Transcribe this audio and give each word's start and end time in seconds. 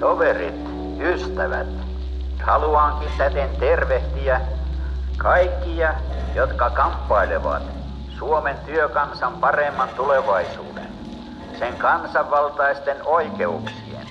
Toverit, 0.00 0.54
ystävät, 1.00 1.66
haluankin 2.42 3.10
täten 3.18 3.48
tervehtiä 3.60 4.40
kaikkia, 5.18 5.94
jotka 6.34 6.70
kamppailevat 6.70 7.62
Suomen 8.18 8.56
työkansan 8.66 9.32
paremman 9.32 9.88
tulevaisuuden, 9.96 10.88
sen 11.58 11.76
kansanvaltaisten 11.76 12.96
oikeuksien 13.04 14.06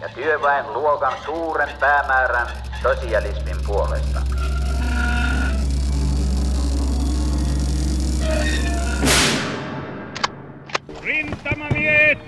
ja 0.00 0.08
työväen 0.14 0.72
luokan 0.72 1.12
suuren 1.24 1.68
päämäärän 1.80 2.46
sosialismin 2.82 3.56
puolesta. 3.66 4.20
Rintamamiehet, 11.02 12.18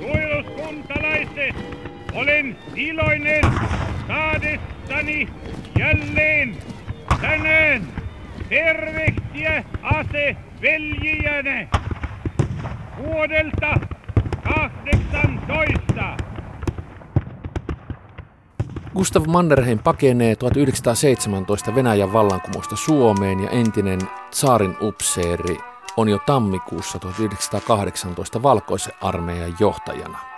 suojeluskuntalaiset, 0.00 1.89
olen 2.14 2.58
iloinen 2.74 3.44
saadessani 4.08 5.28
jälleen 5.78 6.56
tänään 7.20 7.82
tervehtiä 8.48 9.64
ase 9.82 10.36
veljiänne 10.62 11.68
vuodelta 12.98 13.74
18. 14.44 16.16
Gustav 18.94 19.26
Mannerheim 19.26 19.78
pakenee 19.78 20.36
1917 20.36 21.74
Venäjän 21.74 22.12
vallankumousta 22.12 22.76
Suomeen 22.76 23.40
ja 23.40 23.50
entinen 23.50 24.00
saarin 24.30 24.76
upseeri 24.80 25.58
on 25.96 26.08
jo 26.08 26.18
tammikuussa 26.26 26.98
1918 26.98 28.42
valkoisen 28.42 28.94
armeijan 29.00 29.56
johtajana. 29.60 30.29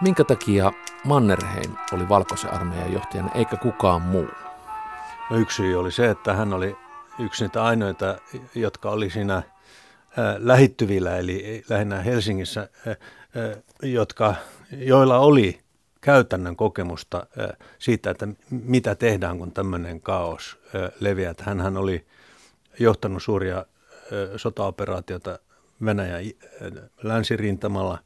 Minkä 0.00 0.24
takia 0.24 0.72
Mannerheim 1.04 1.74
oli 1.92 2.08
valkoisen 2.08 2.54
armeijan 2.54 2.92
johtajana 2.92 3.30
eikä 3.34 3.56
kukaan 3.56 4.02
muu? 4.02 4.28
No 5.30 5.36
yksi 5.36 5.56
syy 5.56 5.80
oli 5.80 5.92
se, 5.92 6.10
että 6.10 6.34
hän 6.34 6.52
oli 6.52 6.76
yksi 7.18 7.44
niitä 7.44 7.64
ainoita, 7.64 8.18
jotka 8.54 8.90
oli 8.90 9.10
siinä 9.10 9.42
lähittyvillä, 10.38 11.16
eli 11.16 11.64
lähinnä 11.68 12.00
Helsingissä, 12.00 12.68
jotka, 13.82 14.34
joilla 14.72 15.18
oli 15.18 15.60
käytännön 16.00 16.56
kokemusta 16.56 17.26
siitä, 17.78 18.10
että 18.10 18.28
mitä 18.50 18.94
tehdään, 18.94 19.38
kun 19.38 19.52
tämmöinen 19.52 20.00
kaos 20.00 20.58
leviää. 21.00 21.34
Hänhän 21.40 21.76
oli 21.76 22.06
johtanut 22.78 23.22
suuria 23.22 23.66
sotaoperaatiota 24.36 25.38
Venäjän 25.84 26.24
länsirintamalla. 27.02 27.98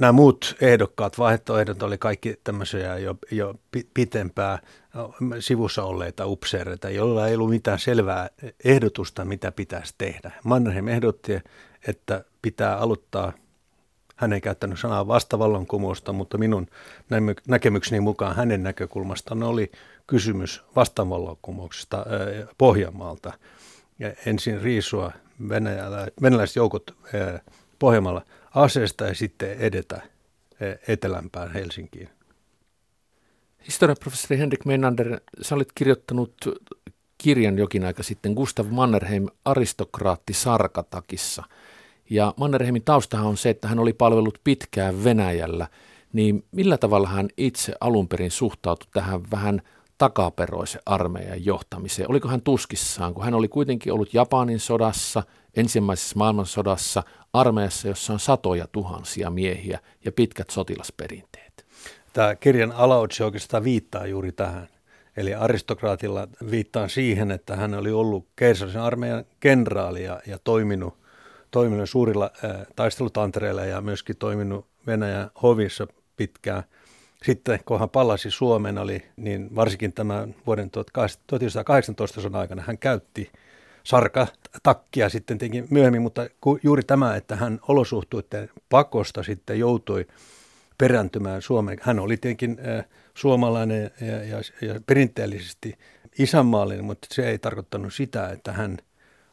Nämä 0.00 0.12
muut 0.12 0.56
ehdokkaat, 0.60 1.18
vaihtoehdot 1.18 1.82
oli 1.82 1.98
kaikki 1.98 2.40
tämmöisiä 2.44 2.98
jo, 2.98 3.16
jo 3.30 3.54
pitempää 3.94 4.58
sivussa 5.40 5.84
olleita 5.84 6.26
upseereita, 6.26 6.90
joilla 6.90 7.28
ei 7.28 7.34
ollut 7.34 7.50
mitään 7.50 7.78
selvää 7.78 8.30
ehdotusta, 8.64 9.24
mitä 9.24 9.52
pitäisi 9.52 9.94
tehdä. 9.98 10.30
Mannerheim 10.44 10.88
ehdotti, 10.88 11.32
että 11.88 12.24
pitää 12.42 12.76
aloittaa 12.76 13.32
hän 14.16 14.32
ei 14.32 14.40
käyttänyt 14.40 14.80
sanaa 14.80 15.06
vastavallankumousta, 15.06 16.12
mutta 16.12 16.38
minun 16.38 16.66
näkemykseni 17.48 18.00
mukaan 18.00 18.36
hänen 18.36 18.62
näkökulmastaan 18.62 19.42
oli 19.42 19.72
kysymys 20.06 20.62
vastavallankumouksesta 20.76 22.06
Pohjanmaalta. 22.58 23.32
Ja 23.98 24.12
ensin 24.26 24.62
riisua 24.62 25.12
venäläiset 26.22 26.56
joukot 26.56 26.94
Pohjanmaalla 27.78 28.22
aseesta 28.54 29.04
ja 29.04 29.14
sitten 29.14 29.52
edetä 29.52 30.02
etelämpään 30.88 31.52
Helsinkiin. 31.52 32.08
Historiaprofessori 33.66 34.38
Henrik 34.38 34.64
Meinander, 34.64 35.20
sä 35.42 35.54
olit 35.54 35.72
kirjoittanut 35.74 36.34
kirjan 37.18 37.58
jokin 37.58 37.84
aika 37.84 38.02
sitten 38.02 38.32
Gustav 38.32 38.66
Mannerheim 38.70 39.26
aristokraatti 39.44 40.32
Sarkatakissa– 40.32 41.42
ja 42.10 42.34
Mannerheimin 42.36 42.84
taustahan 42.84 43.26
on 43.26 43.36
se, 43.36 43.50
että 43.50 43.68
hän 43.68 43.78
oli 43.78 43.92
palvellut 43.92 44.40
pitkään 44.44 45.04
Venäjällä, 45.04 45.66
niin 46.12 46.44
millä 46.52 46.78
tavalla 46.78 47.08
hän 47.08 47.28
itse 47.36 47.72
alun 47.80 48.08
perin 48.08 48.30
suhtautui 48.30 48.88
tähän 48.92 49.20
vähän 49.30 49.62
takaperoisen 49.98 50.80
armeijan 50.86 51.44
johtamiseen? 51.44 52.10
Oliko 52.10 52.28
hän 52.28 52.42
tuskissaan, 52.42 53.14
kun 53.14 53.24
hän 53.24 53.34
oli 53.34 53.48
kuitenkin 53.48 53.92
ollut 53.92 54.14
Japanin 54.14 54.60
sodassa, 54.60 55.22
ensimmäisessä 55.56 56.18
maailmansodassa, 56.18 57.02
armeijassa, 57.32 57.88
jossa 57.88 58.12
on 58.12 58.20
satoja 58.20 58.66
tuhansia 58.72 59.30
miehiä 59.30 59.78
ja 60.04 60.12
pitkät 60.12 60.50
sotilasperinteet? 60.50 61.66
Tämä 62.12 62.36
kirjan 62.36 62.72
alaotsi 62.72 63.22
oikeastaan 63.22 63.64
viittaa 63.64 64.06
juuri 64.06 64.32
tähän. 64.32 64.68
Eli 65.16 65.34
aristokraatilla 65.34 66.28
viittaan 66.50 66.90
siihen, 66.90 67.30
että 67.30 67.56
hän 67.56 67.74
oli 67.74 67.92
ollut 67.92 68.26
keisarisen 68.36 68.82
armeijan 68.82 69.24
kenraali 69.40 70.04
ja, 70.04 70.20
ja 70.26 70.38
toiminut 70.44 71.00
toiminut 71.50 71.90
suurilla 71.90 72.30
ää, 72.42 72.66
taistelutantereilla 72.76 73.64
ja 73.64 73.80
myöskin 73.80 74.16
toiminut 74.16 74.66
Venäjän 74.86 75.30
hovissa 75.42 75.86
pitkään. 76.16 76.62
Sitten 77.24 77.60
kun 77.64 77.80
hän 77.80 77.90
palasi 77.90 78.30
Suomeen, 78.30 78.78
oli, 78.78 79.02
niin 79.16 79.54
varsinkin 79.54 79.92
tämän 79.92 80.34
vuoden 80.46 80.70
1918 80.70 82.20
sodan 82.20 82.40
aikana 82.40 82.62
hän 82.66 82.78
käytti 82.78 83.30
sarka 83.84 84.26
takkia 84.62 85.08
sitten 85.08 85.38
tietenkin 85.38 85.66
myöhemmin, 85.70 86.02
mutta 86.02 86.26
juuri 86.62 86.82
tämä, 86.82 87.16
että 87.16 87.36
hän 87.36 87.60
olosuhteiden 87.68 88.50
pakosta 88.68 89.22
sitten 89.22 89.58
joutui 89.58 90.06
perääntymään 90.78 91.42
Suomeen. 91.42 91.78
Hän 91.82 91.98
oli 91.98 92.16
tietenkin 92.16 92.58
suomalainen 93.14 93.90
ja, 94.00 94.24
ja, 94.24 94.38
ja 94.68 94.80
perinteellisesti 94.86 95.78
isänmaallinen, 96.18 96.84
mutta 96.84 97.08
se 97.10 97.28
ei 97.28 97.38
tarkoittanut 97.38 97.94
sitä, 97.94 98.28
että 98.28 98.52
hän 98.52 98.78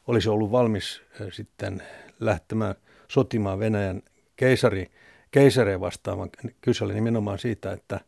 olisi 0.07 0.29
ollut 0.29 0.51
valmis 0.51 1.01
sitten 1.31 1.83
lähtemään 2.19 2.75
sotimaan 3.07 3.59
Venäjän 3.59 4.01
keisari, 4.35 4.91
keisareja 5.31 5.79
vastaan, 5.79 6.17
vaan 6.17 6.29
kyse 6.61 6.83
oli 6.83 6.93
nimenomaan 6.93 7.39
siitä, 7.39 7.71
että 7.71 7.99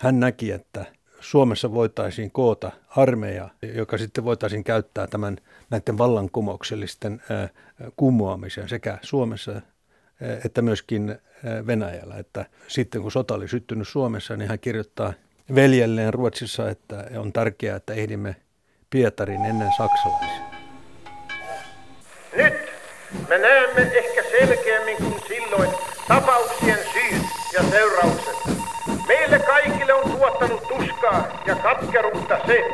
hän 0.00 0.20
näki, 0.20 0.50
että 0.50 0.86
Suomessa 1.22 1.74
voitaisiin 1.74 2.30
koota 2.30 2.72
armeija, 2.96 3.48
joka 3.74 3.98
sitten 3.98 4.24
voitaisiin 4.24 4.64
käyttää 4.64 5.06
tämän 5.06 5.36
näiden 5.70 5.98
vallankumouksellisten 5.98 7.22
kumoamiseen 7.96 8.68
sekä 8.68 8.98
Suomessa 9.02 9.60
että 10.44 10.62
myöskin 10.62 11.18
Venäjällä. 11.66 12.16
Että 12.16 12.46
sitten 12.68 13.02
kun 13.02 13.12
sota 13.12 13.34
oli 13.34 13.48
syttynyt 13.48 13.88
Suomessa, 13.88 14.36
niin 14.36 14.48
hän 14.48 14.58
kirjoittaa 14.58 15.12
veljelleen 15.54 16.14
Ruotsissa, 16.14 16.70
että 16.70 17.04
on 17.16 17.32
tärkeää, 17.32 17.76
että 17.76 17.94
ehdimme 17.94 18.36
Pietarin 18.90 19.44
ennen 19.44 19.68
saksalaisia. 19.76 20.42
Nyt 22.36 22.54
me 23.28 23.38
näemme 23.38 23.82
ehkä 23.82 24.22
selkeämmin 24.38 24.96
kuin 24.96 25.20
silloin 25.28 25.70
tapauksien 26.08 26.78
syyt 26.92 27.22
ja 27.52 27.62
seuraukset. 27.70 28.71
Meille 29.08 29.38
kaikille 29.38 29.92
on 29.92 30.10
tuottanut 30.10 30.68
tuskaa 30.68 31.26
ja 31.46 31.54
katkeruutta 31.54 32.36
se, 32.46 32.72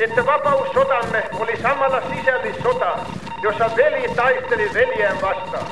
että 0.00 0.26
vapaussotamme 0.26 1.24
oli 1.38 1.56
samalla 1.62 2.02
sisällissota, 2.14 2.98
jossa 3.42 3.70
veli 3.76 4.08
taisteli 4.16 4.70
veljään 4.74 5.20
vastaan. 5.22 5.66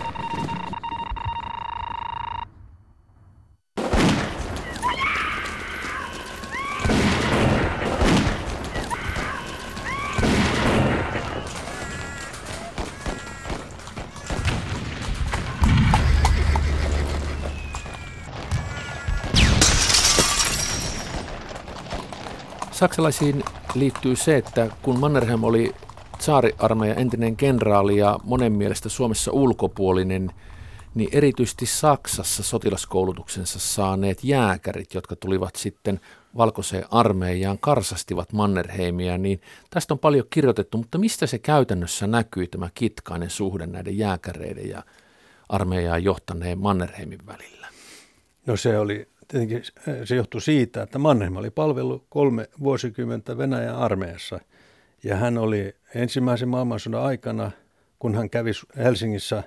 Saksalaisiin 22.76 23.44
liittyy 23.74 24.16
se, 24.16 24.36
että 24.36 24.70
kun 24.82 24.98
Mannerheim 24.98 25.44
oli 25.44 25.74
tsaariarmeijan 26.18 26.98
entinen 26.98 27.36
kenraali 27.36 27.96
ja 27.96 28.18
monen 28.24 28.52
mielestä 28.52 28.88
Suomessa 28.88 29.32
ulkopuolinen, 29.32 30.32
niin 30.94 31.08
erityisesti 31.12 31.66
Saksassa 31.66 32.42
sotilaskoulutuksensa 32.42 33.58
saaneet 33.58 34.24
jääkärit, 34.24 34.94
jotka 34.94 35.16
tulivat 35.16 35.56
sitten 35.56 36.00
valkoiseen 36.36 36.84
armeijaan, 36.90 37.58
karsastivat 37.58 38.32
Mannerheimia, 38.32 39.18
niin 39.18 39.40
tästä 39.70 39.94
on 39.94 39.98
paljon 39.98 40.26
kirjoitettu, 40.30 40.78
mutta 40.78 40.98
mistä 40.98 41.26
se 41.26 41.38
käytännössä 41.38 42.06
näkyy 42.06 42.46
tämä 42.46 42.70
kitkainen 42.74 43.30
suhde 43.30 43.66
näiden 43.66 43.98
jääkäreiden 43.98 44.68
ja 44.68 44.82
armeijaan 45.48 46.04
johtaneen 46.04 46.58
Mannerheimin 46.58 47.26
välillä? 47.26 47.68
No 48.46 48.56
se 48.56 48.78
oli 48.78 49.08
tietenkin 49.28 49.62
se 50.04 50.16
johtui 50.16 50.40
siitä, 50.40 50.82
että 50.82 50.98
Mannheim 50.98 51.36
oli 51.36 51.50
palvellut 51.50 52.06
kolme 52.08 52.48
vuosikymmentä 52.60 53.38
Venäjän 53.38 53.76
armeijassa. 53.76 54.40
Ja 55.04 55.16
hän 55.16 55.38
oli 55.38 55.76
ensimmäisen 55.94 56.48
maailmansodan 56.48 57.02
aikana, 57.02 57.50
kun 57.98 58.14
hän 58.14 58.30
kävi 58.30 58.50
Helsingissä 58.76 59.42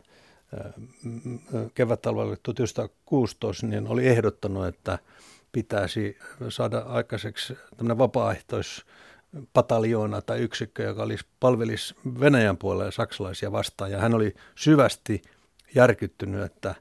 kevättalvelle 1.73 2.37
1916, 2.43 3.67
niin 3.67 3.87
oli 3.87 4.07
ehdottanut, 4.07 4.67
että 4.67 4.99
pitäisi 5.51 6.17
saada 6.49 6.79
aikaiseksi 6.79 7.57
tämmöinen 7.77 7.97
vapaaehtois 7.97 8.85
pataljoona 9.53 10.21
tai 10.21 10.39
yksikkö, 10.39 10.83
joka 10.83 11.03
olisi, 11.03 11.25
palvelisi 11.39 11.95
Venäjän 12.19 12.57
puolella 12.57 12.91
saksalaisia 12.91 13.51
vastaan. 13.51 13.91
Ja 13.91 13.97
hän 13.97 14.13
oli 14.13 14.35
syvästi 14.55 15.21
järkyttynyt, 15.75 16.43
että, 16.43 16.75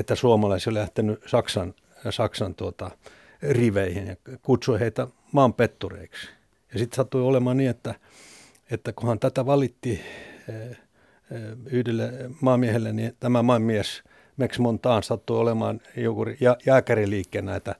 että 0.00 0.14
suomalaisia 0.14 0.70
oli 0.70 0.78
lähtenyt 0.78 1.20
Saksan, 1.26 1.74
Saksan 2.10 2.54
tuota, 2.54 2.90
riveihin 3.42 4.06
ja 4.06 4.16
kutsui 4.42 4.80
heitä 4.80 5.06
maanpettureiksi. 5.32 6.28
Ja 6.72 6.78
sitten 6.78 6.96
sattui 6.96 7.22
olemaan 7.22 7.56
niin, 7.56 7.70
että, 7.70 7.94
että 8.70 8.92
kunhan 8.92 9.18
tätä 9.18 9.46
valitti 9.46 10.00
eh, 10.48 10.70
eh, 10.70 10.76
yhdelle 11.66 12.12
maamiehelle, 12.40 12.92
niin 12.92 13.16
tämä 13.20 13.42
maanmies 13.42 14.02
Max 14.36 14.58
Montaan 14.58 15.02
sattui 15.02 15.38
olemaan 15.38 15.80
joku 15.96 16.24
jääkäriliikkeen 16.66 17.44
näitä 17.44 17.74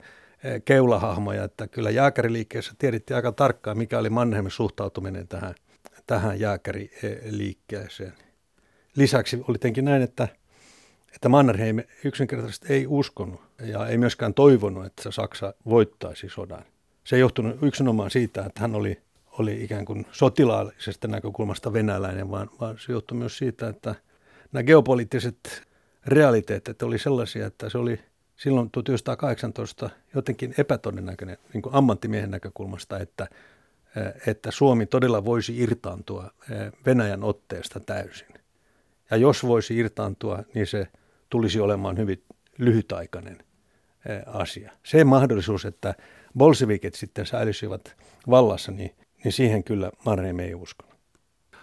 eh, 0.44 0.62
keulahahmoja, 0.64 1.44
että 1.44 1.68
kyllä 1.68 1.90
jääkäriliikkeessä 1.90 2.72
tiedettiin 2.78 3.16
aika 3.16 3.32
tarkkaan, 3.32 3.78
mikä 3.78 3.98
oli 3.98 4.10
Mannheimin 4.10 4.50
suhtautuminen 4.50 5.28
tähän, 5.28 5.54
tähän 6.06 6.40
jääkäriliikkeeseen. 6.40 8.12
Lisäksi 8.96 9.36
oli 9.36 9.58
tietenkin 9.58 9.84
näin, 9.84 10.02
että, 10.02 10.28
että 11.14 11.28
Mannerheim 11.28 11.78
yksinkertaisesti 12.04 12.72
ei 12.72 12.86
uskonut 12.86 13.40
ja 13.60 13.86
ei 13.86 13.98
myöskään 13.98 14.34
toivonut, 14.34 14.86
että 14.86 15.10
Saksa 15.10 15.54
voittaisi 15.66 16.28
sodan. 16.28 16.64
Se 17.04 17.16
ei 17.16 17.20
johtunut 17.20 17.62
yksinomaan 17.62 18.10
siitä, 18.10 18.44
että 18.44 18.60
hän 18.60 18.74
oli, 18.74 19.02
oli 19.38 19.64
ikään 19.64 19.84
kuin 19.84 20.06
sotilaallisesta 20.12 21.08
näkökulmasta 21.08 21.72
venäläinen, 21.72 22.30
vaan, 22.30 22.50
vaan 22.60 22.78
se 22.78 22.92
johtui 22.92 23.18
myös 23.18 23.38
siitä, 23.38 23.68
että 23.68 23.94
nämä 24.52 24.62
geopoliittiset 24.62 25.62
realiteetit 26.06 26.82
oli 26.82 26.98
sellaisia, 26.98 27.46
että 27.46 27.68
se 27.68 27.78
oli 27.78 28.00
silloin 28.36 28.70
1918 28.70 29.90
jotenkin 30.14 30.54
epätodennäköinen 30.58 31.38
niin 31.52 31.62
kuin 31.62 31.74
ammattimiehen 31.74 32.30
näkökulmasta, 32.30 32.98
että, 32.98 33.28
että 34.26 34.50
Suomi 34.50 34.86
todella 34.86 35.24
voisi 35.24 35.58
irtaantua 35.58 36.30
Venäjän 36.86 37.24
otteesta 37.24 37.80
täysin. 37.80 38.28
Ja 39.10 39.16
jos 39.16 39.42
voisi 39.42 39.76
irtaantua, 39.76 40.42
niin 40.54 40.66
se 40.66 40.88
tulisi 41.32 41.60
olemaan 41.60 41.98
hyvin 41.98 42.22
lyhytaikainen 42.58 43.38
asia. 44.26 44.72
Se 44.82 45.04
mahdollisuus, 45.04 45.64
että 45.64 45.94
bolsevikit 46.38 46.94
sitten 46.94 47.26
säilyisivät 47.26 47.96
vallassa, 48.30 48.72
niin, 48.72 48.94
niin 49.24 49.32
siihen 49.32 49.64
kyllä 49.64 49.90
Mannerheim 50.04 50.38
ei 50.38 50.54
uskonut. 50.54 50.92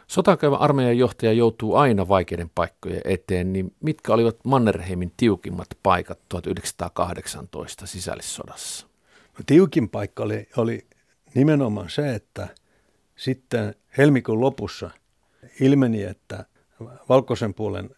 Sotakäyvä 0.07 0.56
armeijan 0.56 0.98
johtaja 0.98 1.33
joutuu 1.33 1.75
aina 1.75 2.07
vaikeiden 2.07 2.50
paikkojen 2.56 3.01
eteen, 3.06 3.54
niin 3.54 3.75
mitkä 3.80 4.13
olivat 4.13 4.38
Mannerheimin 4.44 5.13
tiukimmat 5.18 5.68
paikat 5.83 6.19
1918 6.30 7.88
sisällissodassa? 7.88 8.88
No, 9.38 9.44
tiukin 9.45 9.89
paikka 9.89 10.24
oli, 10.24 10.50
oli 10.57 10.88
nimenomaan 11.36 11.89
se, 11.89 12.16
että 12.16 12.48
sitten 13.16 13.75
helmikuun 13.98 14.42
lopussa 14.42 14.89
ilmeni, 15.60 16.04
että 16.04 16.45
valkoisen 17.10 17.54
puolen 17.54 17.89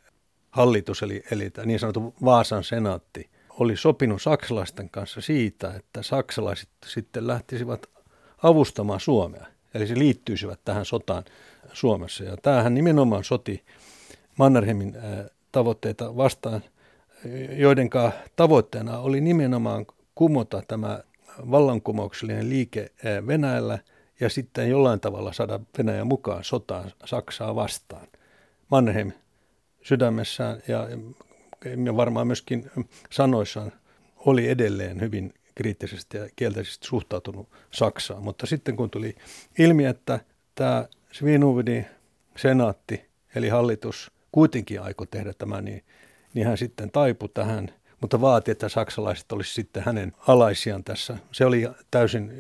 hallitus, 0.51 1.03
eli, 1.03 1.24
eli 1.31 1.51
niin 1.65 1.80
sanottu 1.80 2.15
Vaasan 2.25 2.63
senaatti, 2.63 3.30
oli 3.50 3.77
sopinut 3.77 4.21
saksalaisten 4.21 4.89
kanssa 4.89 5.21
siitä, 5.21 5.74
että 5.75 6.03
saksalaiset 6.03 6.69
sitten 6.86 7.27
lähtisivät 7.27 7.86
avustamaan 8.44 9.00
Suomea. 9.00 9.45
Eli 9.74 9.88
se 9.88 10.00
liittyisivät 10.00 10.59
tähän 10.65 10.86
sotaan 10.86 11.24
Suomessa. 11.74 12.24
Ja 12.24 12.38
tämähän 12.38 12.74
nimenomaan 12.74 13.24
soti 13.24 13.63
Mannerheimin 14.38 14.98
tavoitteita 15.51 16.18
vastaan, 16.18 16.63
joiden 17.57 17.89
tavoitteena 18.36 19.00
oli 19.00 19.21
nimenomaan 19.21 19.86
kumota 20.15 20.63
tämä 20.68 21.03
vallankumouksellinen 21.51 22.50
liike 22.50 22.92
Venäjällä 23.27 23.80
ja 24.19 24.30
sitten 24.30 24.69
jollain 24.69 25.00
tavalla 25.00 25.33
saada 25.33 25.59
Venäjä 25.77 26.06
mukaan 26.06 26.44
sotaan 26.44 26.92
Saksaa 27.06 27.56
vastaan. 27.56 28.07
Mannerheim 28.71 29.12
sydämessään 29.83 30.62
ja, 30.68 30.88
ja 31.86 31.98
varmaan 31.98 32.28
myöskin 32.28 32.72
sanoissaan 33.10 33.72
oli 34.18 34.50
edelleen 34.50 35.01
hyvin 35.01 35.33
kriittisesti 35.56 36.18
ja 36.18 36.30
kielteisesti 36.36 36.88
suhtautunut 36.88 37.50
Saksaan. 37.72 38.24
Mutta 38.24 38.45
sitten 38.45 38.75
kun 38.75 38.89
tuli 38.89 39.16
ilmi, 39.60 39.86
että 39.86 40.19
tämä 40.56 40.86
Svinhuvudin 41.12 41.86
senaatti, 42.38 43.06
eli 43.36 43.50
hallitus, 43.50 44.12
kuitenkin 44.31 44.81
aikoi 44.81 45.07
tehdä 45.07 45.33
tämä, 45.33 45.62
niin, 45.62 45.84
niin 46.34 46.48
hän 46.48 46.57
sitten 46.57 46.92
taipui 46.92 47.30
tähän, 47.34 47.74
mutta 48.01 48.22
vaati, 48.22 48.51
että 48.51 48.69
saksalaiset 48.69 49.31
olisivat 49.31 49.56
sitten 49.56 49.84
hänen 49.84 50.13
alaisiaan 50.27 50.84
tässä. 50.84 51.18
Se 51.31 51.45
oli 51.45 51.68
täysin 51.92 52.31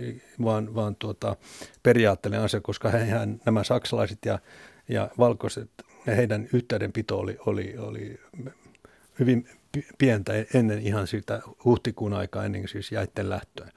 vaan, 0.43 0.75
vaan 0.75 0.95
tuota, 0.95 1.35
periaatteellinen 1.83 2.45
asia, 2.45 2.61
koska 2.61 2.89
hän, 2.89 3.41
nämä 3.45 3.63
saksalaiset 3.63 4.19
ja, 4.25 4.39
ja 4.89 5.09
valkoiset, 5.17 5.69
heidän 6.07 6.47
yhteydenpito 6.53 7.19
oli, 7.19 7.37
oli, 7.45 7.77
oli 7.77 8.19
hyvin 9.19 9.47
pientä 9.97 10.33
ennen 10.53 10.79
ihan 10.79 11.07
sitä 11.07 11.41
huhtikuun 11.65 12.13
aikaa, 12.13 12.45
ennen 12.45 12.67
siis 12.67 12.91
jäitten 12.91 13.29
lähtöä. 13.29 13.69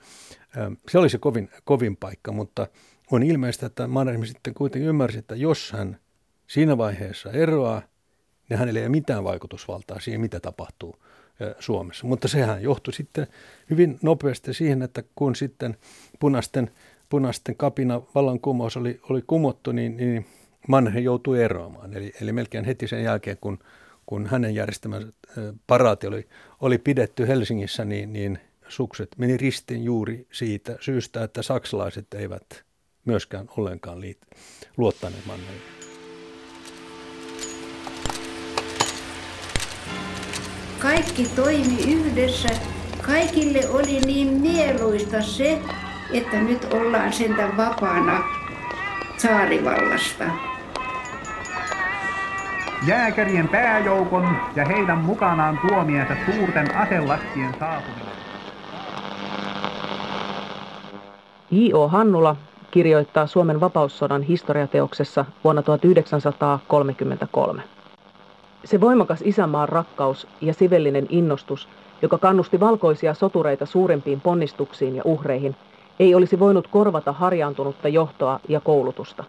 Se 0.89 0.99
oli 0.99 1.11
se 1.11 1.19
kovin, 1.19 1.51
kovin 1.65 1.97
paikka, 1.97 2.33
mutta 2.33 2.67
on 3.11 3.23
ilmeistä, 3.23 3.67
että 3.67 3.87
Mannerheim 3.87 4.25
sitten 4.25 4.55
kuitenkin 4.55 4.89
ymmärsi, 4.89 5.19
että 5.19 5.37
jos 5.37 5.73
hän 5.73 5.99
siinä 6.47 6.79
vaiheessa 6.79 7.31
eroaa, 7.31 7.83
niin 8.49 8.59
hänellä 8.59 8.81
ei 8.81 8.87
ole 8.87 8.91
mitään 8.91 9.25
vaikutusvaltaa 9.25 10.01
siihen, 10.01 10.21
mitä 10.21 10.41
tapahtuu 10.41 10.97
Suomessa. 11.59 12.07
Mutta 12.07 12.29
sehän 12.29 12.63
johtui 12.63 12.95
sitten 12.95 13.27
hyvin 13.71 13.99
nopeasti 14.03 14.55
siihen, 14.55 14.83
että 14.83 15.03
kun 15.15 15.37
sitten 15.37 15.77
punaisten, 16.21 16.71
punaisten 17.09 17.57
kapina 17.57 18.03
vallankumous 18.15 18.77
oli, 18.77 19.01
oli 19.11 19.23
kumottu, 19.27 19.73
niin, 19.73 19.97
niin 19.97 20.27
Mannerheim 20.69 21.05
joutui 21.05 21.43
eroamaan. 21.43 21.97
Eli, 21.97 22.13
eli 22.21 22.33
melkein 22.33 22.65
heti 22.65 22.89
sen 22.89 23.05
jälkeen, 23.05 23.39
kun, 23.41 23.59
kun 24.07 24.27
hänen 24.27 24.55
järjestämänsä 24.55 25.09
paraati 25.67 26.07
oli, 26.07 26.29
oli 26.61 26.79
pidetty 26.79 27.29
Helsingissä, 27.29 27.85
niin, 27.85 28.13
niin 28.13 28.39
sukset 28.69 29.09
meni 29.19 29.37
ristin 29.37 29.85
juuri 29.85 30.27
siitä 30.33 30.77
syystä, 30.81 31.25
että 31.25 31.43
saksalaiset 31.43 32.15
eivät 32.15 32.65
myöskään 33.05 33.47
ollenkaan 33.57 34.01
liit, 34.01 34.19
luottaneet 34.77 35.27
Mannerheim. 35.27 35.61
Kaikki 40.79 41.29
toimi 41.37 41.93
yhdessä. 41.93 42.49
Kaikille 43.03 43.69
oli 43.69 44.01
niin 44.01 44.29
mieluista 44.29 45.23
se, 45.23 45.59
että 46.13 46.43
nyt 46.43 46.65
ollaan 46.65 47.13
sentään 47.13 47.57
vapaana 47.57 48.25
saarivallasta. 49.19 50.54
Jääkärien 52.87 53.49
pääjoukon 53.49 54.29
ja 54.57 54.65
heidän 54.65 54.99
mukanaan 54.99 55.61
tuomiensa 55.69 56.15
suurten 56.27 56.77
aselastien 56.77 57.55
saapuminen. 57.59 58.15
J.O. 61.51 61.89
Hannula 61.89 62.37
kirjoittaa 62.71 63.27
Suomen 63.27 63.61
vapaussodan 63.61 64.23
historiateoksessa 64.23 65.25
vuonna 65.45 65.63
1933. 65.63 67.63
Se 68.65 68.81
voimakas 68.81 69.23
isänmaan 69.25 69.69
rakkaus 69.69 70.27
ja 70.41 70.55
sivellinen 70.55 71.07
innostus, 71.09 71.69
joka 72.03 72.19
kannusti 72.19 72.61
valkoisia 72.61 73.15
sotureita 73.15 73.67
suurempiin 73.67 74.21
ponnistuksiin 74.21 74.97
ja 74.97 75.03
uhreihin, 75.05 75.57
ei 75.99 76.15
olisi 76.15 76.39
voinut 76.39 76.69
korvata 76.69 77.13
harjaantunutta 77.13 77.89
johtoa 77.89 78.41
ja 78.49 78.61
koulutusta. 78.61 79.25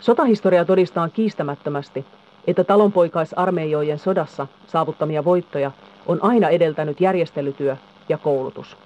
Sotahistoria 0.00 0.64
todistaa 0.64 1.08
kiistämättömästi, 1.08 2.04
että 2.50 2.64
talonpoikaisarmeijojen 2.64 3.98
sodassa 3.98 4.46
saavuttamia 4.66 5.24
voittoja 5.24 5.70
on 6.06 6.18
aina 6.22 6.48
edeltänyt 6.48 7.00
järjestelytyö 7.00 7.76
ja 8.08 8.18
koulutus. 8.18 8.76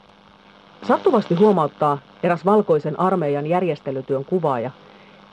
Sattuvasti 0.83 1.35
huomauttaa 1.35 1.99
eräs 2.23 2.45
valkoisen 2.45 3.01
armeijan 3.01 3.47
järjestelytyön 3.47 4.25
kuvaaja, 4.25 4.71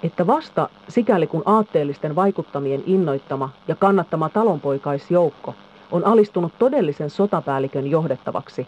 että 0.03 0.27
vasta 0.27 0.69
sikäli 0.89 1.27
kun 1.27 1.43
aatteellisten 1.45 2.15
vaikuttamien 2.15 2.83
innoittama 2.85 3.49
ja 3.67 3.75
kannattama 3.75 4.29
talonpoikaisjoukko 4.29 5.55
on 5.91 6.05
alistunut 6.05 6.53
todellisen 6.59 7.09
sotapäällikön 7.09 7.87
johdettavaksi, 7.87 8.67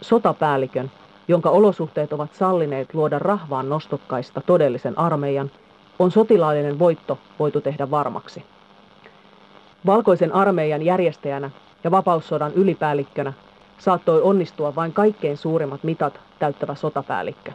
sotapäällikön, 0.00 0.90
jonka 1.28 1.50
olosuhteet 1.50 2.12
ovat 2.12 2.34
sallineet 2.34 2.94
luoda 2.94 3.18
rahvaan 3.18 3.68
nostokkaista 3.68 4.40
todellisen 4.40 4.98
armeijan, 4.98 5.50
on 5.98 6.10
sotilaallinen 6.10 6.78
voitto 6.78 7.18
voitu 7.38 7.60
tehdä 7.60 7.90
varmaksi. 7.90 8.44
Valkoisen 9.86 10.34
armeijan 10.34 10.82
järjestäjänä 10.82 11.50
ja 11.84 11.90
vapaussodan 11.90 12.52
ylipäällikkönä 12.52 13.32
saattoi 13.78 14.22
onnistua 14.22 14.74
vain 14.74 14.92
kaikkein 14.92 15.36
suurimmat 15.36 15.84
mitat 15.84 16.20
täyttävä 16.38 16.74
sotapäällikkö. 16.74 17.52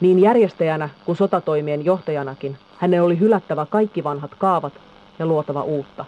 Niin 0.00 0.18
järjestäjänä 0.18 0.88
kuin 1.06 1.16
sotatoimien 1.16 1.84
johtajanakin 1.84 2.56
hänen 2.76 3.02
oli 3.02 3.18
hylättävä 3.18 3.66
kaikki 3.70 4.04
vanhat 4.04 4.30
kaavat 4.38 4.72
ja 5.18 5.26
luotava 5.26 5.62
uutta. 5.62 6.04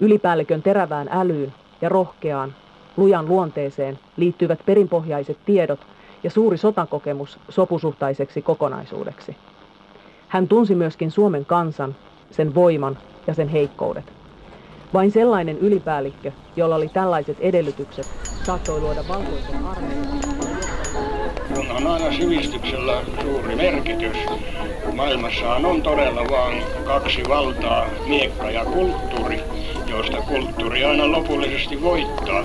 Ylipäällikön 0.00 0.62
terävään 0.62 1.08
älyyn 1.10 1.52
ja 1.80 1.88
rohkeaan, 1.88 2.54
lujan 2.96 3.28
luonteeseen 3.28 3.98
liittyvät 4.16 4.58
perinpohjaiset 4.66 5.38
tiedot 5.46 5.80
ja 6.22 6.30
suuri 6.30 6.56
sotakokemus 6.56 7.38
sopusuhtaiseksi 7.48 8.42
kokonaisuudeksi. 8.42 9.36
Hän 10.28 10.48
tunsi 10.48 10.74
myöskin 10.74 11.10
Suomen 11.10 11.44
kansan, 11.44 11.96
sen 12.30 12.54
voiman 12.54 12.98
ja 13.26 13.34
sen 13.34 13.48
heikkoudet. 13.48 14.21
Vain 14.94 15.10
sellainen 15.10 15.58
ylipäällikkö, 15.58 16.32
jolla 16.56 16.76
oli 16.76 16.88
tällaiset 16.88 17.36
edellytykset, 17.40 18.06
saattoi 18.46 18.80
luoda 18.80 19.08
valkoisen 19.08 19.66
armeijan. 19.66 20.22
On 21.76 21.86
aina 21.86 22.12
sivistyksellä 22.16 23.02
suuri 23.22 23.56
merkitys. 23.56 24.16
Maailmassahan 24.92 25.66
on 25.66 25.82
todella 25.82 26.20
vain 26.30 26.62
kaksi 26.84 27.22
valtaa, 27.28 27.86
miekka 28.06 28.50
ja 28.50 28.64
kulttuuri, 28.64 29.40
joista 29.86 30.22
kulttuuri 30.22 30.84
aina 30.84 31.12
lopullisesti 31.12 31.82
voittaa. 31.82 32.44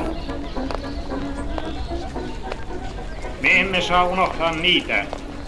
Me 3.41 3.59
emme 3.59 3.81
saa 3.81 4.07
unohtaa 4.07 4.51
niitä, 4.51 5.05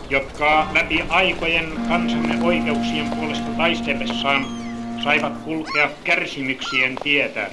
jotka 0.10 0.68
läpi 0.74 1.04
aikojen 1.10 1.72
kansamme 1.88 2.44
oikeuksien 2.44 3.10
puolesta 3.10 3.52
taistellessaan 3.58 4.59
saivat 5.04 5.38
kulkea 5.38 5.90
kärsimyksien 6.04 6.96
tietä, 7.04 7.52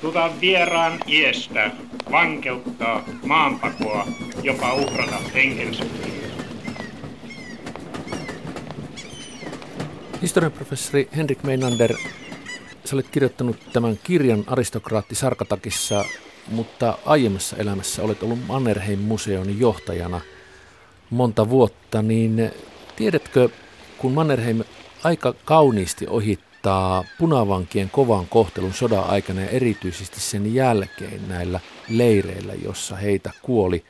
tuta 0.00 0.30
vieraan 0.40 0.98
iestä, 1.08 1.70
vankeuttaa, 2.10 3.04
maanpakoa, 3.24 4.06
jopa 4.42 4.74
uhrata 4.74 5.16
henkensä. 5.34 5.84
Historiaprofessori 10.22 11.08
Henrik 11.16 11.42
Meinander, 11.42 11.94
sä 12.84 12.96
olet 12.96 13.08
kirjoittanut 13.08 13.56
tämän 13.72 13.98
kirjan 14.04 14.44
aristokraatti 14.46 15.14
Sarkatakissa, 15.14 16.04
mutta 16.48 16.98
aiemmassa 17.06 17.56
elämässä 17.56 18.02
olet 18.02 18.22
ollut 18.22 18.46
Mannerheim-museon 18.46 19.58
johtajana 19.60 20.20
monta 21.10 21.50
vuotta, 21.50 22.02
niin 22.02 22.50
tiedätkö, 22.96 23.48
kun 23.98 24.12
Mannerheim 24.12 24.60
aika 25.04 25.34
kauniisti 25.44 26.06
ohittaa 26.60 27.04
punavankien 27.18 27.90
kovan 27.90 28.26
kohtelun 28.26 28.72
sodan 28.72 29.04
aikana 29.04 29.40
ja 29.40 29.48
erityisesti 29.48 30.20
sen 30.20 30.54
jälkeen 30.54 31.28
näillä 31.28 31.60
leireillä, 31.88 32.54
jossa 32.54 32.96
heitä 32.96 33.30
kuoli 33.42 33.84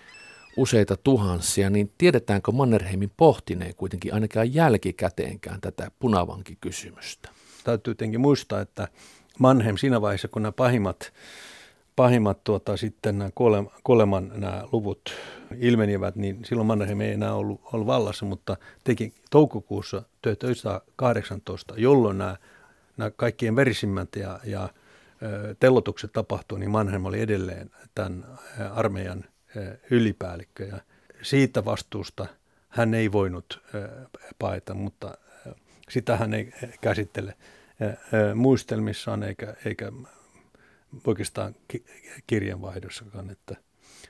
useita 0.56 0.96
tuhansia, 0.96 1.70
niin 1.70 1.92
tiedetäänkö 1.98 2.52
Mannerheimin 2.52 3.10
pohtineen 3.16 3.74
kuitenkin 3.74 4.14
ainakaan 4.14 4.54
jälkikäteenkään 4.54 5.60
tätä 5.60 5.90
punavankikysymystä? 5.98 7.28
Täytyy 7.64 7.94
tietenkin 7.94 8.20
muistaa, 8.20 8.60
että 8.60 8.88
Mannheim 9.38 9.76
siinä 9.76 10.00
vaiheessa, 10.00 10.28
kun 10.28 10.42
nämä 10.42 10.52
pahimmat 10.52 11.12
pahimmat 11.96 12.44
tuota, 12.44 12.76
sitten 12.76 13.18
nämä 13.18 13.30
kuoleman 13.84 14.32
nämä 14.34 14.62
luvut 14.72 15.14
ilmenivät, 15.58 16.16
niin 16.16 16.44
silloin 16.44 16.66
Mannerheim 16.66 17.00
ei 17.00 17.12
enää 17.12 17.34
ollut, 17.34 17.60
ollut 17.72 17.86
vallassa, 17.86 18.26
mutta 18.26 18.56
teki 18.84 19.12
toukokuussa 19.30 20.02
1918, 20.22 21.74
jolloin 21.76 22.18
nämä, 22.18 22.36
nämä 23.00 23.10
kaikkien 23.10 23.56
verisimmät 23.56 24.16
ja, 24.16 24.40
ja 24.44 24.68
tellotukset 25.60 26.12
tapahtui, 26.12 26.58
niin 26.58 26.70
Mannheim 26.70 27.04
oli 27.04 27.20
edelleen 27.20 27.70
tämän 27.94 28.38
armeijan 28.74 29.24
ylipäällikkö 29.90 30.64
ja 30.64 30.80
siitä 31.22 31.64
vastuusta 31.64 32.26
hän 32.68 32.94
ei 32.94 33.12
voinut 33.12 33.62
paeta, 34.38 34.74
mutta 34.74 35.18
sitä 35.88 36.16
hän 36.16 36.34
ei 36.34 36.52
käsittele 36.80 37.34
muistelmissaan 38.34 39.22
eikä, 39.22 39.54
eikä 39.64 39.92
oikeastaan 41.06 41.54
kirjanvaihdossakaan. 42.26 43.30
Että 43.30 43.56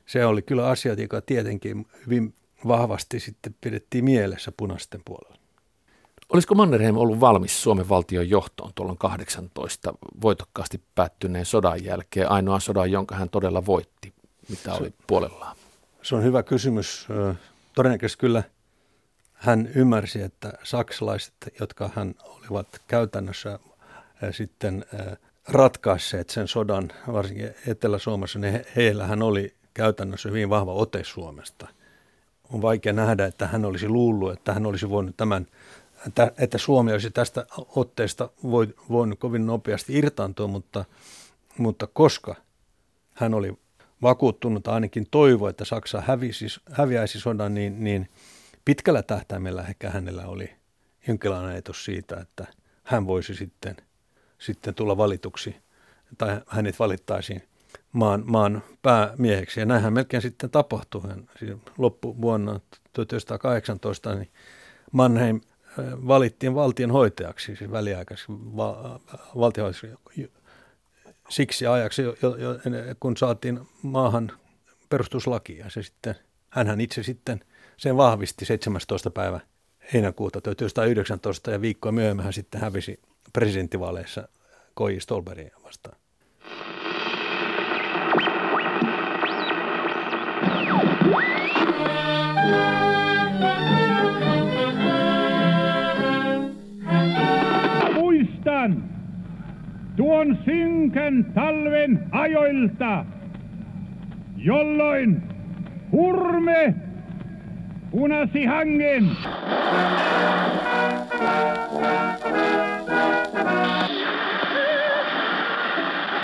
se 0.07 0.27
oli 0.27 0.43
kyllä 0.43 0.69
asia, 0.69 0.95
joka 0.95 1.21
tietenkin 1.21 1.87
hyvin 2.07 2.35
vahvasti 2.69 3.21
sitten 3.21 3.55
pidettiin 3.61 4.05
mielessä 4.05 4.53
punaisten 4.57 5.01
puolella. 5.05 5.40
Olisiko 6.31 6.55
Mannerheim 6.55 6.97
ollut 6.97 7.21
valmis 7.21 7.63
Suomen 7.63 7.89
valtion 7.89 8.31
johtoon 8.31 8.73
tuolloin 8.75 8.99
18 8.99 9.95
voitokkaasti 10.23 10.81
päättyneen 10.95 11.45
sodan 11.47 11.85
jälkeen, 11.85 12.31
ainoa 12.31 12.61
sodan, 12.61 12.91
jonka 12.91 13.15
hän 13.15 13.31
todella 13.31 13.67
voitti, 13.67 14.13
mitä 14.49 14.75
oli 14.75 14.95
puolellaan? 15.07 15.57
Se 16.03 16.15
on 16.15 16.23
hyvä 16.23 16.43
kysymys. 16.43 17.09
Todennäköisesti 17.75 18.21
kyllä 18.21 18.43
hän 19.33 19.69
ymmärsi, 19.75 20.23
että 20.23 20.53
saksalaiset, 20.63 21.35
jotka 21.61 21.91
hän 21.95 22.15
olivat 22.23 22.67
käytännössä 22.89 23.59
sitten 24.31 24.85
ratkaisseet 25.49 26.31
sen 26.31 26.49
sodan, 26.49 26.93
varsinkin 27.13 27.55
Etelä-Suomessa, 27.67 28.39
niin 28.39 28.65
heillähän 28.77 29.23
oli 29.23 29.55
käytännössä 29.75 30.29
hyvin 30.29 30.51
vahva 30.51 30.73
ote 30.73 31.05
Suomesta. 31.05 31.69
On 32.53 32.63
vaikea 32.63 32.93
nähdä, 32.93 33.25
että 33.25 33.47
hän 33.47 33.65
olisi 33.65 33.89
luullut, 33.89 34.33
että 34.33 34.55
hän 34.55 34.67
olisi 34.67 34.91
voinut 34.91 35.17
tämän, 35.17 35.47
että, 36.39 36.59
Suomi 36.59 36.93
olisi 36.93 37.11
tästä 37.11 37.47
otteesta 37.57 38.31
voinut 38.91 39.19
kovin 39.19 39.47
nopeasti 39.47 39.99
irtaantua, 39.99 40.47
mutta, 40.47 40.85
mutta 41.59 41.87
koska 41.87 42.35
hän 43.15 43.35
oli 43.35 43.59
vakuuttunut, 44.03 44.69
ainakin 44.69 45.07
toivo, 45.11 45.49
että 45.49 45.65
Saksa 45.65 46.01
hävisi, 46.01 46.47
häviäisi 46.73 47.21
sodan, 47.21 47.55
niin, 47.55 47.85
niin 47.85 48.09
pitkällä 48.65 49.03
tähtäimellä 49.03 49.63
ehkä 49.69 49.91
hänellä 49.91 50.27
oli 50.27 50.51
jonkinlainen 51.09 51.51
ajatus 51.51 51.85
siitä, 51.85 52.17
että 52.21 52.47
hän 52.85 53.07
voisi 53.07 53.35
sitten– 53.35 53.77
sitten 54.41 54.75
tulla 54.75 54.97
valituksi 54.97 55.57
tai 56.19 56.41
hänet 56.47 56.79
valittaisiin 56.79 57.43
maan, 57.93 58.23
maan 58.27 58.63
päämieheksi. 58.83 59.61
Ja 59.61 59.67
näinhän 59.67 59.93
melkein 59.93 60.23
sitten 60.23 60.51
tapahtui. 60.51 61.03
Hän, 61.09 61.29
siis 61.39 61.53
loppuvuonna 61.79 62.61
1918 62.93 64.15
niin 64.15 64.31
Mannheim 64.93 65.41
valittiin 66.07 66.55
valtionhoitajaksi, 66.55 67.57
siis 67.57 67.71
väliaikaisesti 67.71 68.33
va, 68.33 69.01
valtionhoitajaksi 69.37 70.31
siksi 71.31 71.67
ajaksi, 71.67 72.03
jo, 72.03 72.15
jo, 72.23 72.37
kun 73.01 73.17
saatiin 73.17 73.61
maahan 73.83 74.33
perustuslaki. 74.89 75.59
Ja 75.59 75.71
se 75.71 75.83
sitten, 75.83 76.15
hänhän 76.51 76.81
itse 76.81 77.03
sitten 77.03 77.41
sen 77.77 77.97
vahvisti 77.97 78.45
17. 78.45 79.11
päivä 79.11 79.41
heinäkuuta 79.93 80.41
1919 80.41 81.51
ja 81.51 81.61
viikkoa 81.61 81.93
myöhemmin 81.93 82.25
hän 82.25 82.33
sitten 82.33 82.61
hävisi 82.61 83.01
presidenttivaaleissa 83.33 84.29
K.J. 84.77 84.99
Stolberia 84.99 85.57
vastaan. 85.65 85.97
Muistan 98.60 98.84
tuon 99.96 100.38
synkän 100.46 101.26
talven 101.34 102.00
ajoilta, 102.12 103.06
jolloin 104.38 105.24
hurme 105.92 106.76
punasi 107.92 108.46
hangen. 108.46 109.18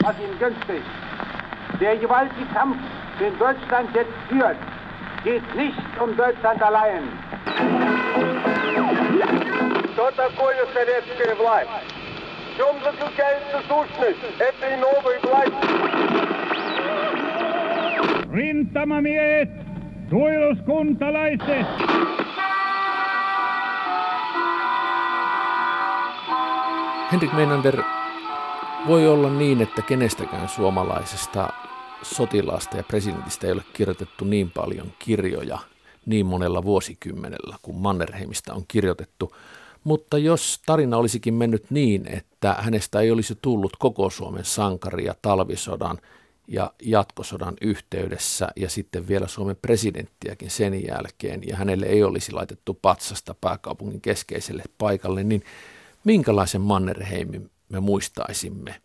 was 0.04 0.16
ihm 0.20 0.40
gönnte. 0.40 0.82
Der 1.80 1.96
gewaltige 1.98 2.46
Kampf, 2.54 2.78
den 3.20 3.38
Deutschland 3.40 3.90
jetzt 3.94 4.18
führt, 4.30 4.58
geht 5.24 5.56
nicht 5.56 6.02
um 6.02 6.18
Deutschland 6.18 6.62
allein. 6.62 7.04
Что 9.94 10.12
такое 10.12 10.66
советская 10.74 11.36
власть? 11.36 11.95
В 12.56 12.58
чем 12.58 12.84
заключается 12.84 13.62
сущность 13.68 14.20
этой 14.40 14.78
новой 14.78 15.20
власти? 15.24 15.68
Rintamamiehet, 18.34 19.50
suojeluskuntalaiset, 20.10 21.68
Henrik 27.12 27.34
Meinander 27.34 27.84
voi 28.88 29.08
olla 29.08 29.30
niin, 29.30 29.62
että 29.62 29.82
kenestäkään 29.82 30.50
suomalaisesta 30.50 31.50
sotilaasta 32.02 32.78
ja 32.78 32.84
presidentistä 32.84 33.48
ei 33.48 33.54
ole 33.54 33.64
kirjoitettu 33.74 34.26
niin 34.26 34.52
paljon 34.52 34.88
kirjoja 35.00 35.60
niin 36.06 36.26
monella 36.26 36.64
vuosikymmenellä 36.64 37.56
kuin 37.62 37.78
Mannerheimista 37.78 38.54
on 38.54 38.64
kirjoitettu. 38.68 39.36
Mutta 39.87 40.19
jos 40.19 40.61
tarina 40.67 40.97
olisikin 40.97 41.35
mennyt 41.35 41.71
niin, 41.71 42.09
että 42.09 42.57
hänestä 42.59 43.01
ei 43.01 43.11
olisi 43.11 43.39
tullut 43.43 43.77
koko 43.79 44.11
Suomen 44.11 44.45
sankaria 44.45 45.15
talvisodan 45.23 45.99
ja 46.49 46.73
jatkosodan 46.83 47.55
yhteydessä 47.61 48.49
ja 48.57 48.71
sitten 48.71 49.09
vielä 49.09 49.27
Suomen 49.27 49.57
presidenttiäkin 49.57 50.51
sen 50.51 50.87
jälkeen 50.87 51.43
ja 51.49 51.57
hänelle 51.57 51.87
ei 51.87 52.03
olisi 52.03 52.33
laitettu 52.33 52.79
patsasta 52.83 53.35
pääkaupungin 53.41 54.01
keskeiselle 54.01 54.63
paikalle, 54.79 55.25
niin 55.25 55.43
minkälaisen 56.05 56.61
Mannerheimin 56.61 57.51
me 57.69 57.81
muistaisimme 57.81 58.81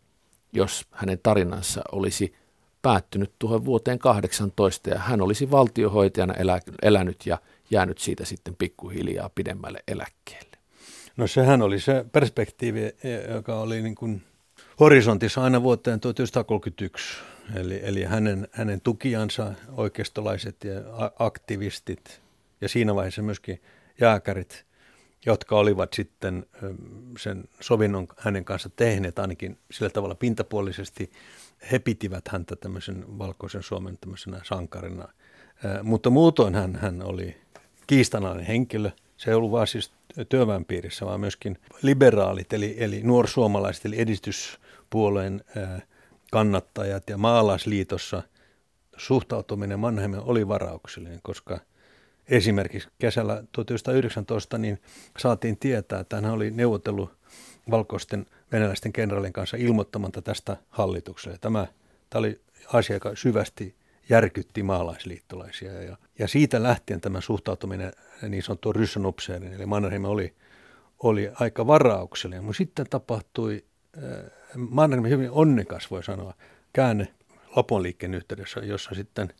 jos 0.53 0.85
hänen 0.91 1.19
tarinansa 1.23 1.81
olisi 1.91 2.35
päättynyt 2.81 3.31
tuohon 3.39 3.65
vuoteen 3.65 3.99
18 3.99 4.89
ja 4.89 4.99
hän 4.99 5.21
olisi 5.21 5.51
valtiohoitajana 5.51 6.33
elä, 6.33 6.59
elänyt 6.81 7.25
ja 7.25 7.37
jäänyt 7.71 7.97
siitä 7.97 8.25
sitten 8.25 8.55
pikkuhiljaa 8.55 9.29
pidemmälle 9.35 9.83
eläkkeelle. 9.87 10.50
No 11.21 11.27
sehän 11.27 11.61
oli 11.61 11.79
se 11.79 12.05
perspektiivi, 12.11 12.95
joka 13.33 13.59
oli 13.59 13.81
niin 13.81 13.95
kuin 13.95 14.21
horisontissa 14.79 15.43
aina 15.43 15.63
vuoteen 15.63 15.99
1931. 15.99 17.17
Eli, 17.55 17.79
eli 17.83 18.03
hänen, 18.03 18.47
hänen 18.51 18.81
tukijansa, 18.81 19.53
oikeistolaiset 19.77 20.63
ja 20.63 20.73
aktivistit 21.19 22.21
ja 22.61 22.69
siinä 22.69 22.95
vaiheessa 22.95 23.21
myöskin 23.21 23.61
jääkärit, 23.99 24.65
jotka 25.25 25.55
olivat 25.55 25.93
sitten 25.93 26.45
sen 27.17 27.43
sovinnon 27.59 28.07
hänen 28.17 28.45
kanssa 28.45 28.69
tehneet 28.75 29.19
ainakin 29.19 29.57
sillä 29.71 29.89
tavalla 29.89 30.15
pintapuolisesti, 30.15 31.11
he 31.71 31.79
pitivät 31.79 32.27
häntä 32.27 32.55
tämmöisen 32.55 33.05
valkoisen 33.19 33.63
Suomen 33.63 33.97
tämmöisenä 33.97 34.41
sankarina. 34.43 35.07
Mutta 35.83 36.09
muutoin 36.09 36.55
hän, 36.55 36.75
hän 36.75 37.01
oli 37.03 37.37
kiistanainen 37.87 38.45
henkilö. 38.45 38.91
Se 39.17 39.31
ei 39.31 39.35
ollut 39.35 39.51
vain 39.51 39.67
siis 39.67 39.91
työväenpiirissä, 40.29 41.05
vaan 41.05 41.19
myöskin 41.19 41.57
liberaalit, 41.81 42.53
eli, 42.53 42.75
eli 42.77 43.01
nuorsuomalaiset, 43.03 43.85
eli 43.85 44.01
edistyspuolueen 44.01 45.43
kannattajat 46.31 47.09
ja 47.09 47.17
maalaisliitossa 47.17 48.23
suhtautuminen 48.97 49.79
Mannheimen 49.79 50.19
oli 50.19 50.47
varauksellinen, 50.47 51.19
koska 51.23 51.59
esimerkiksi 52.27 52.89
kesällä 52.99 53.43
1919 53.51 54.57
niin 54.57 54.81
saatiin 55.17 55.57
tietää, 55.57 55.99
että 55.99 56.15
hän 56.15 56.25
oli 56.25 56.51
neuvotellut 56.51 57.11
valkoisten 57.71 58.25
venäläisten 58.51 58.93
kenraalien 58.93 59.33
kanssa 59.33 59.57
ilmoittamatta 59.57 60.21
tästä 60.21 60.57
hallitukselle. 60.69 61.37
Tämä, 61.37 61.67
tämä 62.09 62.19
oli 62.19 62.41
asia, 62.73 62.95
joka 62.95 63.15
syvästi 63.15 63.75
järkytti 64.11 64.63
maalaisliittolaisia. 64.63 65.81
Ja, 65.81 65.97
ja 66.19 66.27
siitä 66.27 66.63
lähtien 66.63 67.01
tämä 67.01 67.21
suhtautuminen 67.21 67.93
niin 68.29 68.43
sanottuun 68.43 68.75
ryssänupseerin, 68.75 69.53
eli 69.53 69.65
Mannerheim 69.65 70.05
oli, 70.05 70.33
oli 71.03 71.31
aika 71.33 71.67
varauksellinen. 71.67 72.43
Mutta 72.43 72.57
sitten 72.57 72.85
tapahtui 72.89 73.65
äh, 73.97 74.31
Mannerheim 74.55 75.09
hyvin 75.09 75.31
onnekas, 75.31 75.91
voi 75.91 76.03
sanoa, 76.03 76.33
käänne 76.73 77.07
Lapon 77.55 77.83
liikkeen 77.83 78.13
yhteydessä, 78.13 78.59
jossa 78.59 78.95
sitten 78.95 79.33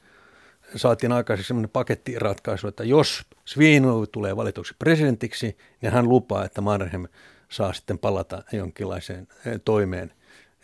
saatiin 0.75 1.11
aikaiseksi 1.11 1.47
sellainen 1.47 1.69
pakettiratkaisu, 1.69 2.67
että 2.67 2.83
jos 2.83 3.25
Svinov 3.45 4.03
tulee 4.11 4.35
valituksi 4.35 4.75
presidentiksi, 4.79 5.57
niin 5.81 5.93
hän 5.93 6.09
lupaa, 6.09 6.45
että 6.45 6.61
Mannerheim 6.61 7.07
saa 7.49 7.73
sitten 7.73 7.99
palata 7.99 8.43
jonkinlaiseen 8.51 9.27
eh, 9.45 9.61
toimeen. 9.65 10.13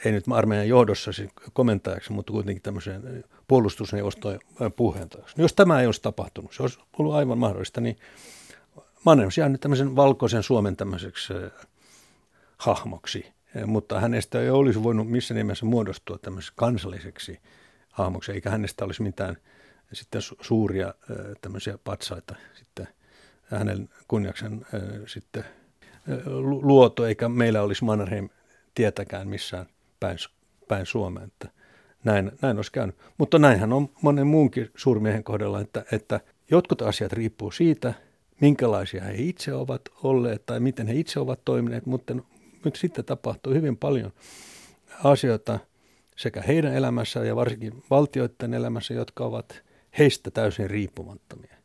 Ei 0.06 0.12
nyt 0.12 0.26
armeijan 0.32 0.68
johdossa 0.68 1.12
siis 1.12 1.30
komentajaksi, 1.54 2.12
mutta 2.12 2.34
kuitenkin 2.34 2.62
tämmöiseen 2.62 3.24
puolustusneuvostojen 3.48 4.40
puheenjohtajaksi. 4.76 5.42
Jos 5.42 5.54
tämä 5.54 5.80
ei 5.80 5.86
olisi 5.86 6.02
tapahtunut, 6.02 6.54
se 6.54 6.64
olisi 6.64 6.80
ollut 7.00 7.14
aivan 7.14 7.38
mahdollista, 7.38 7.82
niin 7.82 7.98
Mannerheim 9.06 9.32
jäänyt 9.38 9.62
tämmöisen 9.62 9.96
valkoisen 9.96 10.44
Suomen 10.44 10.78
tämmöiseksi 10.78 11.34
eh, 11.34 11.52
hahmoksi, 12.58 13.34
eh, 13.56 13.66
mutta 13.66 14.00
hänestä 14.00 14.42
ei 14.42 14.50
olisi 14.50 14.84
voinut 14.84 15.10
missä 15.10 15.34
nimessä 15.34 15.66
muodostua 15.66 16.18
tämmöiseksi 16.18 16.54
kansalliseksi 16.56 17.40
hahmoksi, 17.92 18.32
eikä 18.32 18.50
hänestä 18.50 18.86
olisi 18.86 19.02
mitään 19.02 19.38
sitten 19.94 20.22
suuria 20.22 20.94
tämmöisiä 21.42 21.78
patsaita 21.84 22.36
sitten 22.54 22.88
hänen 23.44 23.90
kunniaksen 24.08 24.66
sitten 25.08 25.46
luotu, 26.62 27.04
eikä 27.04 27.30
meillä 27.30 27.62
olisi 27.62 27.84
Mannerheim 27.84 28.30
tietäkään 28.76 29.28
missään 29.28 29.66
päin, 30.00 30.18
päin 30.68 30.86
Suomea. 30.86 31.24
Että 31.24 31.50
näin, 32.04 32.32
näin 32.42 32.58
olisi 32.58 32.72
käynyt. 32.72 32.96
Mutta 33.18 33.40
näinhän 33.40 33.74
on 33.74 33.90
monen 34.02 34.28
muunkin 34.28 34.72
suurmiehen 34.76 35.24
kohdalla, 35.24 35.62
että, 35.62 35.86
että 35.92 36.20
jotkut 36.52 36.82
asiat 36.82 37.14
riippuu 37.14 37.52
siitä, 37.52 37.94
minkälaisia 38.42 39.04
he 39.04 39.14
itse 39.18 39.54
ovat 39.54 39.82
olleet 40.04 40.46
tai 40.46 40.60
miten 40.60 40.88
he 40.88 40.94
itse 40.94 41.20
ovat 41.20 41.40
toimineet, 41.46 41.86
mutta 41.86 42.16
nyt 42.66 42.76
sitten 42.76 43.06
tapahtuu 43.06 43.54
hyvin 43.54 43.78
paljon 43.78 44.12
asioita 45.04 45.60
sekä 46.16 46.42
heidän 46.42 46.74
elämässä 46.74 47.20
ja 47.20 47.36
varsinkin 47.36 47.84
valtioiden 47.90 48.54
elämässä, 48.54 48.94
jotka 48.94 49.26
ovat 49.26 49.64
heistä 49.98 50.32
täysin 50.32 50.70
riippumattomia. 50.70 51.58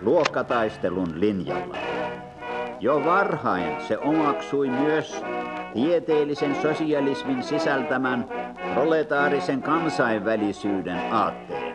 Luokkataistelun 0.00 1.20
linjalla. 1.20 1.76
Jo 2.80 3.04
varhain 3.04 3.80
se 3.80 3.98
omaksui 3.98 4.68
myös 4.70 5.24
tieteellisen 5.74 6.54
sosialismin 6.54 7.42
sisältämän 7.42 8.24
proletaarisen 8.74 9.62
kansainvälisyyden 9.62 11.00
aatteen. 11.12 11.74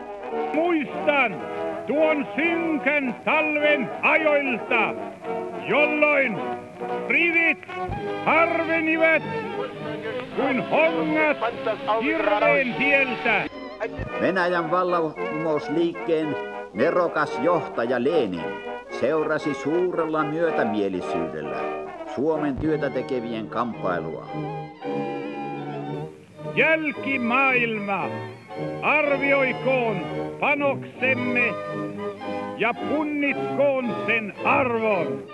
Muistan 0.54 1.40
tuon 1.86 2.26
synkän 2.36 3.16
talven 3.24 3.90
ajoilta, 4.02 4.94
jolloin 5.68 6.38
rivit 7.08 7.58
harvenivat 8.24 9.22
kuin 10.36 10.64
hongat 10.70 11.36
hirveen 12.02 12.74
tieltä. 12.74 13.44
Venäjän 14.20 14.70
vallankumousliikkeen 14.70 16.53
nerokas 16.74 17.38
johtaja 17.42 18.04
Lenin 18.04 18.74
seurasi 19.00 19.54
suurella 19.54 20.24
myötämielisyydellä 20.24 21.56
Suomen 22.14 22.56
työtä 22.56 22.90
tekevien 22.90 23.48
kamppailua. 23.48 24.28
Jälkimaailma 26.54 28.08
arvioikoon 28.82 29.96
panoksemme 30.40 31.54
ja 32.58 32.74
punnitkoon 32.74 33.96
sen 34.06 34.34
arvon. 34.44 35.33